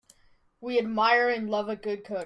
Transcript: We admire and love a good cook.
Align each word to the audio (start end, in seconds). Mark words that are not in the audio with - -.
We 0.61 0.79
admire 0.79 1.29
and 1.29 1.47
love 1.47 1.69
a 1.69 1.75
good 1.75 2.03
cook. 2.03 2.17